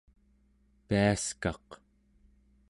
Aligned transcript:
piaskaq 0.87 1.67